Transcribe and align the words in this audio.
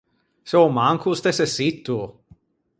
Se 0.49 0.55
a-o 0.59 0.69
manco 0.77 1.07
o 1.11 1.19
stesse 1.19 1.45
sitto! 1.55 1.97